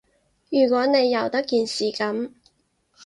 [0.49, 2.31] 如果你由得件事噉